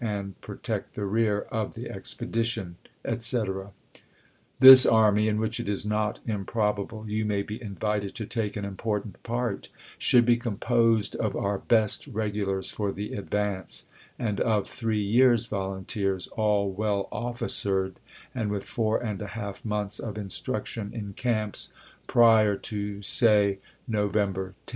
[0.03, 3.69] and protect the rear of the expedition, etc.
[4.59, 8.65] This army, in which it is not improbable you may be invited to take an
[8.65, 9.69] important part,
[9.99, 13.85] should be composed of our best regu lars for the advance,
[14.17, 17.93] and of three years' volunteers, all well of&cered,
[18.33, 21.69] and with four and a half months of in struction in camps
[22.07, 24.65] prior to (say) November 10.